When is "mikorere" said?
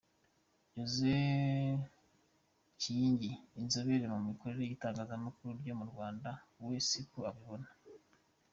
4.27-4.61